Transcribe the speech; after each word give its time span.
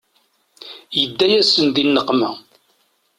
Yedda-yasen 0.99 1.67
di 1.75 1.83
nneqma. 1.85 2.29